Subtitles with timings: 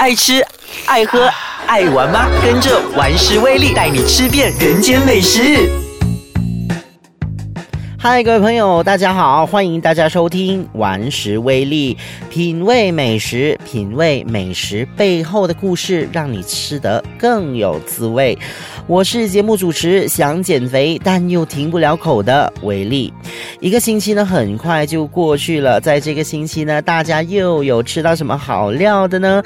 [0.00, 0.42] 爱吃、
[0.86, 1.30] 爱喝、
[1.66, 2.26] 爱玩吗？
[2.42, 5.70] 跟着玩食威力带你吃遍人间美食。
[8.02, 11.94] 嗨，各位朋友，大家好，欢迎大家收听《玩食威力》，
[12.30, 18.38] 品味美食，品味美食背后的故事，让你吃得更有滋味。
[18.86, 23.12] 我是节目主持，想减肥但又停不了口的威力。
[23.60, 29.42] 一个星期呢，很快就过去了，在这个星期呢，大家又有吃到什么好料的呢？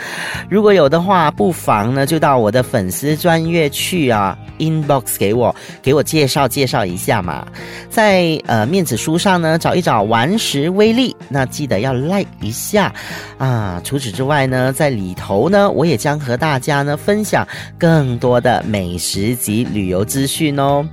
[0.49, 7.45] 如果有的话，不妨呢就到我的粉丝专页去啊，inbox 给我，给我介绍介绍一下嘛，
[7.91, 8.41] 在。
[8.47, 12.93] 呃，面子书上呢，找一找顽石威力，那记得要 like 一下
[13.39, 13.81] 啊。
[13.83, 17.47] 除此之外呢，在里头呢，我也将和大家呢分享
[17.79, 20.87] 更多的美食及旅游资讯哦。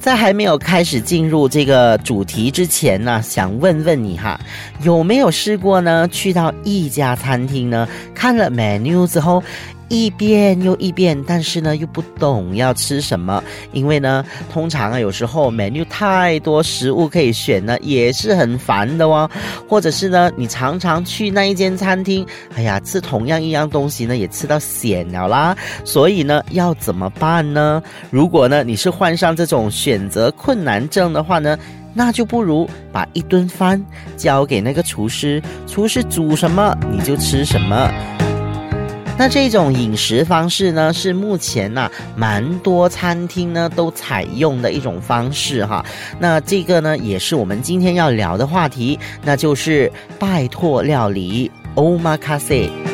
[0.00, 4.40] 在还没有开始进入这个主题之前呢，想问问你哈，
[4.82, 6.08] 有没有试过呢？
[6.08, 9.42] 去到一家餐厅呢，看了 menu 之后。
[9.88, 19.30] 一遍又一遍，但是呢又不懂要吃什么，因为呢，通常啊有时候 menu 太多食物可以选呢，也是很烦的哦。
[19.68, 22.26] 或者是呢，你常常去那一间餐厅，
[22.56, 25.56] 哎呀，吃同样一样东西呢，也吃到咸了啦。
[25.84, 27.82] 所以呢，要怎么办呢？
[28.10, 31.58] 如果呢你是患上这种选择困难症的话呢，
[31.92, 33.82] 那就不如把一顿饭
[34.16, 38.13] 交给那个厨师，厨师煮什么你就吃什么。
[39.16, 45.84] 那这种饮食方式呢，是目前呢蛮多餐厅呢都采用的一种方式哈。
[46.18, 52.93] 那这个呢，也是我们今天要聊的话题，那就是拜托料理 （Omakase）。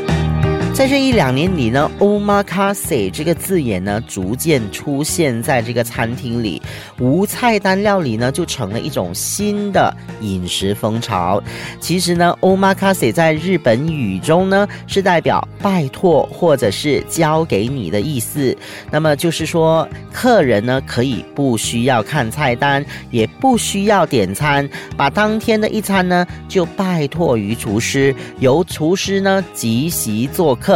[0.80, 6.62] 在这一两年里呢，omakase 这个字眼呢，逐渐出现在这个餐厅里，
[6.98, 11.38] 无菜单料理呢，就成了一种新的饮食风潮。
[11.80, 18.56] 其实呢，omakase 在日本语中呢，是代表拜托或者是交给你的意思。
[18.90, 24.66] 那么就是说，客人呢，可以不需要看菜单，也不需要点餐，
[24.96, 30.69] 把当天的一餐呢，就拜托于厨师，由厨师呢即席做客。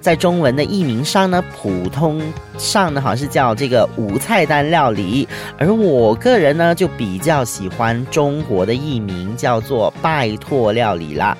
[0.00, 2.22] 在中文的译名上呢，普通
[2.58, 5.26] 上呢好像是叫这个无菜单料理，
[5.58, 11.36] 而我个人呢就比较喜欢中国的译名叫做拜托料理啦。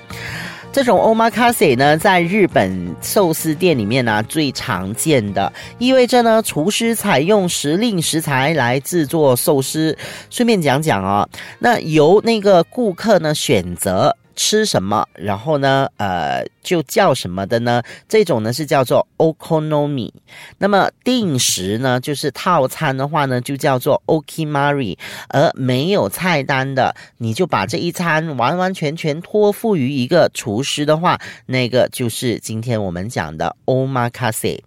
[0.72, 9.96] 这种 omakase 呢，在日本寿司店里面呢最常见的，意味着呢厨师采用时令食材来制作寿司。
[10.28, 11.26] 顺便讲讲哦，
[11.58, 14.14] 那由那个顾客呢选择。
[14.36, 17.82] 吃什么，然后呢，呃，就叫什么的呢？
[18.08, 20.12] 这种呢是叫做 okonomi。
[20.58, 24.96] 那么定时呢，就是套餐的话呢，就叫做 okimari。
[25.28, 34.60] 而没有菜单的，你就把这一餐完完全全托付于一个厨师的话，那个就是今天我们讲的 omakase。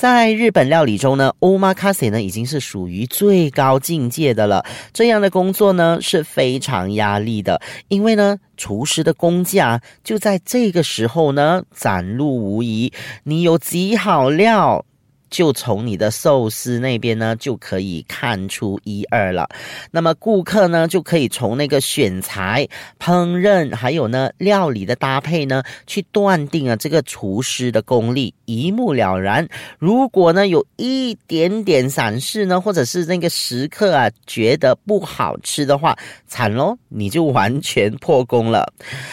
[0.00, 4.64] 在日本料理中呢，omakase 呢已经是属于最高境界的了。
[4.94, 12.90] 这样的工作呢是非常压力的，因为呢，厨师的工价就在这个时候呢展露无遗。
[13.24, 14.86] 你有极好料。
[15.30, 19.48] 就从你的寿司那边呢，就可以看出一二了。
[19.92, 22.68] 那么顾客呢，就可以从那个选材、
[22.98, 29.48] 烹饪，还有呢料理的搭配呢，去断定啊这个厨师的功力，一目了然。
[29.78, 38.72] 如果呢有一点点闪失呢，或者是那个食客啊觉得不好吃的话，惨喽，你就完全破功了。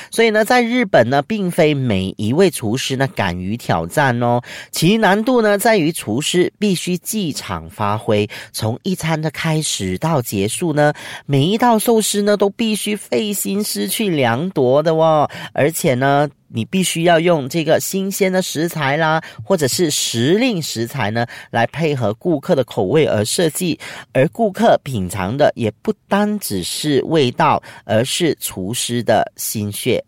[0.09, 4.41] 所以呢，在日本呢，并非每一位厨师呢敢于挑战哦，
[4.71, 6.06] 其难度呢在于厨。
[6.07, 10.93] 厨师必须即场发挥，从一餐的开始到结束呢，
[11.25, 23.77] 每一道寿司呢都必须费心思去量夺的哦，而且呢，你必须要用这个新鲜的食材啦，或者是时令食材呢，来配合顾客的口味而设计，
[24.13, 30.01] 而顾客品尝的也不单只是味道，而是厨师的心血。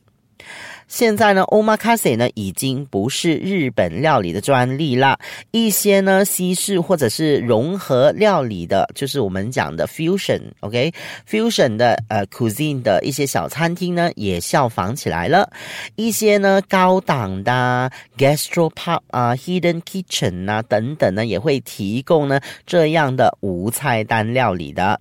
[0.89, 5.17] 现在呢，omakase 呢已经不是日本料理的专利啦。
[5.51, 15.49] 一些呢西式或者是融合料理的，就是我们讲的 fusion，OK，fusion 的呃 cuisine 的一些小餐厅呢，也效仿起来了。
[15.95, 24.99] 一些呢高档的 gastropub 啊，hidden kitchen 啊等等呢，也会提供呢这样的无菜单料理的。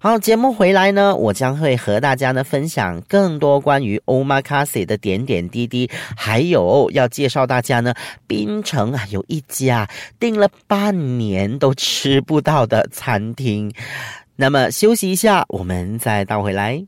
[0.00, 7.94] 好，节目回来呢，我将会和大家呢分享更多关于 omakase 的点点点滴滴，还有要介绍大家呢，
[8.26, 9.88] 槟城啊有一家
[10.18, 13.72] 订了半年都吃不到的餐厅。
[14.36, 16.82] 那么休息一下，我们再倒回来。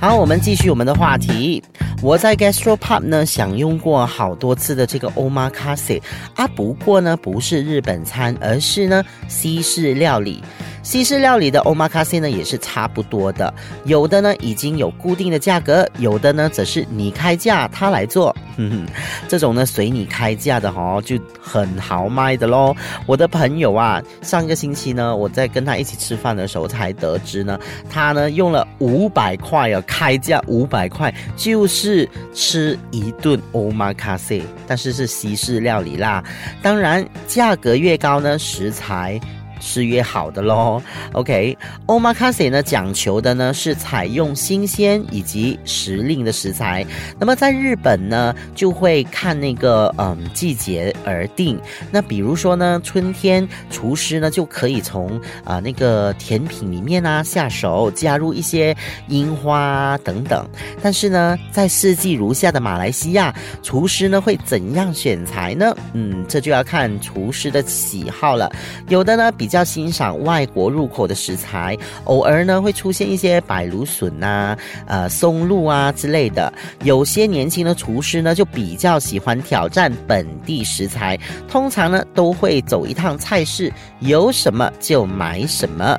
[0.00, 1.62] 好，我们继续我们的话题。
[2.02, 6.02] 我在 Gastro Pub 呢享用过好多次的这个 Omakase
[6.34, 10.42] 啊，不过呢不是日本餐，而是呢西式料理。
[10.86, 13.52] 西式料理的 Omakase 呢也是差不多的，
[13.86, 18.32] 有的呢已经有固定的价格，有的呢则是你开价他来做。
[18.56, 18.86] 哼哼，
[19.26, 22.72] 这种呢随你开价的哈就很豪迈的喽。
[23.04, 27.58] 我的朋友啊，上个星期呢我在跟他一起吃饭的时候才得知呢，
[27.90, 36.22] 他呢用了五百块啊开价五百块，就是吃一顿 Omakase，但是是西式料理啦。
[36.62, 39.20] 当然价格越高呢，食材。
[39.60, 40.82] 是越好的喽。
[41.12, 46.84] OK，Omakase 呢讲求的呢是采用新鲜以及时令的食材。
[47.18, 51.58] 那么在日本呢，就会看那个嗯季节而定。
[51.90, 58.76] 那比如说呢，春天厨师呢就可以从啊那个甜品里面啊下手，加入一些
[59.08, 60.48] 樱花等等。
[60.82, 65.74] 但是呢，在四季如夏的马来西亚，厨师呢会怎样选材呢？
[65.92, 68.50] 嗯，这就要看厨师的喜好了。
[68.88, 74.56] 有的呢比比较欣赏外国入口的食材，偶尔呢会出现一些白芦笋呐、
[74.88, 76.52] 呃松露啊之类的。
[76.82, 81.16] 有些年轻的厨师呢就比较喜欢挑战本地食材，
[81.48, 85.96] 通常呢都会走一趟菜市，有什么就买什么。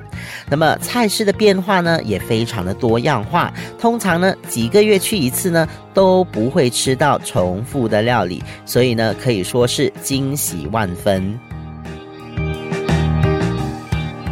[0.49, 11.39] 那么菜市的变化呢也非常的多样化，通常呢几个月去一次呢都不会吃到重复的料理，所以呢可以说是惊喜万分。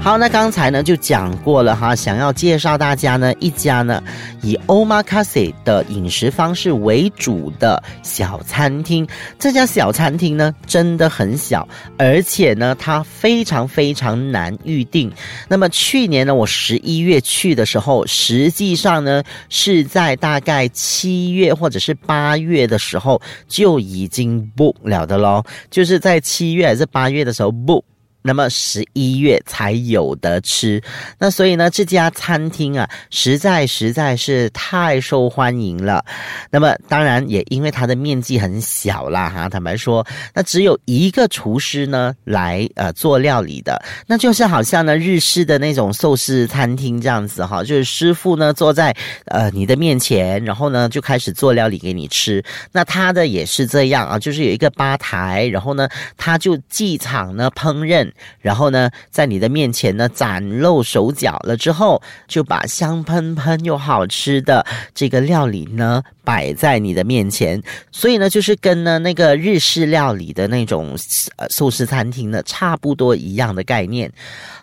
[0.06, 4.04] 好，那刚才呢就讲过了哈，想要介绍大家呢一家呢
[4.44, 9.07] 以 Omakase 的饮食方式为主的小餐厅。
[9.40, 11.68] 这家小餐厅呢真的很小，
[11.98, 15.12] 而且呢它非常非常难预定。
[15.48, 27.81] 那么去年呢我十一月去的时候，实际上呢是在大概七月或者是八月的时候就已经 book 了的喽，就是在七月还是八月的时候 book。
[28.27, 30.81] 那么十一月才有得吃，
[31.19, 36.04] 那所以呢，这家餐厅啊，实在实在是太受欢迎了。
[36.50, 48.92] 那么当然也因为它的面积很小啦，哈，坦白说，那只有一个厨师呢来呃做料理的，那就是好像呢日式的那种寿司餐厅这样子哈，就是师傅呢坐在
[49.25, 52.44] 呃你的面前，然后呢就开始做料理给你吃。
[52.71, 55.88] 那他的也是这样啊，就是有一个吧台，然后呢
[56.18, 58.12] 他就进场呢烹饪。
[58.39, 67.62] 然后呢，在你的面前呢展露手脚了之后，就把香喷喷又好吃的这个料理呢摆在你的面前。
[67.91, 70.95] 所以呢，就是跟呢那个日式料理的那种
[71.38, 74.12] 呃寿司餐厅呢差不多一样的概念。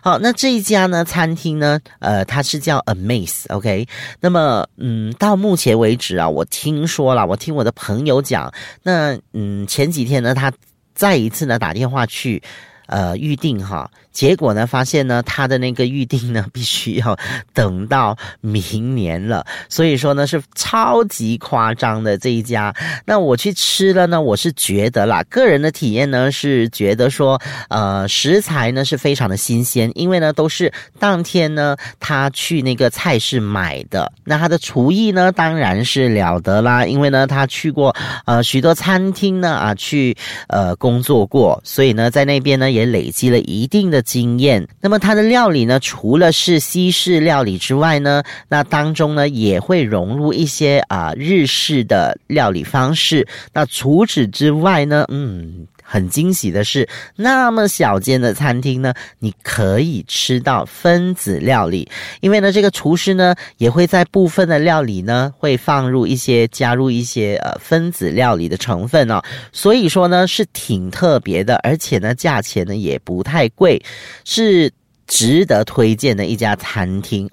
[0.01, 3.87] 好，那这一家呢餐厅呢，呃，它是叫 Amaze，OK。
[4.19, 8.53] 那么，嗯，到目前为止啊，我听说了，我听我的朋友讲，
[8.83, 10.51] 那嗯前几天呢，他
[10.93, 12.43] 再一次呢打电话去。
[12.87, 13.89] 呃，预定哈。
[14.11, 17.17] 结果呢，发现呢，他的那个预定呢，必须要
[17.51, 19.43] 等到明年了。
[19.69, 22.71] 所以说呢，是超级夸张的这一家。
[23.05, 34.11] 那我去吃了呢，我是觉得啦，个人的体验呢，是觉得说，呃，食材呢是非常的新鲜，因为呢都是当天呢他去那个菜市买的。
[34.23, 37.95] 那他的厨艺呢，当然是了得啦，因为呢他去过
[38.25, 40.15] 呃许多餐厅呢啊去
[40.49, 44.03] 呃工作过，所以呢在那边呢也累积了一定的。
[44.03, 53.25] 经验，那么它的料理呢，除了是西式料理之外呢，那当中呢也会融入一些啊日式的料理方式。
[53.53, 61.87] 那除此之外呢，嗯，很惊喜的是，那么小间的餐厅呢，你可以吃到分子料理，
[62.21, 69.21] 因为呢，这个厨师呢也会在部分的料理呢会放入一些加入一些呃分子料理的成分哦，
[69.51, 73.81] 所以说呢是挺特别的，而且呢价钱呢也不太贵。
[74.23, 74.71] 是
[75.05, 77.29] 值得推荐的一家餐厅。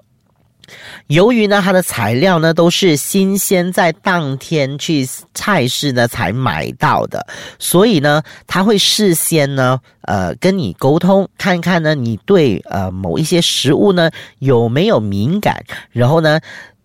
[1.07, 7.25] 由于呢，它的材料呢都是新鲜，在当天去菜市呢才买到的，
[7.59, 16.39] 所以呢，他会事先呢，呃，跟你沟通，看看呢，你对呃某一些食物呢有没有敏感，然后呢。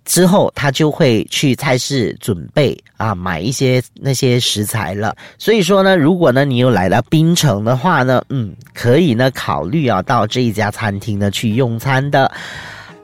[0.09, 5.16] 之后，他就会去菜市准备啊，买一些那些食材了。
[5.37, 12.30] 所以说呢，如果呢你又来到槟城的话呢，嗯，可以呢考虑啊到这一家餐厅呢去用餐的。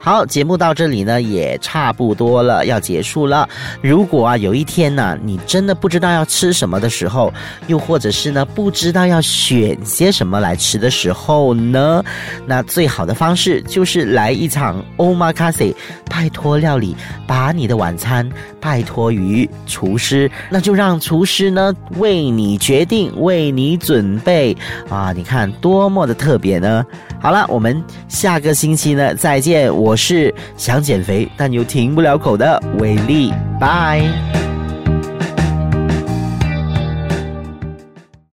[0.05, 3.47] 好，节目到这里呢也差不多了，要结束了。
[3.81, 7.33] 如果啊有一天呢，你真的不知道要吃什么的时候，
[7.67, 12.03] 又或者是呢不知道要选些什么来吃的时候呢，
[12.45, 15.73] 那最好的方式就是来一场 omakase，
[16.09, 18.29] 拜托料理，把你的晚餐
[18.59, 24.53] 拜托于厨师，那就让厨师呢为你决定，为你准备
[24.89, 25.13] 啊！
[25.15, 26.85] 你看多么的特别呢！
[27.21, 29.73] 好了，我们下个星期呢再见。
[29.73, 34.52] 我我是想减肥但又停不了口的威力，拜。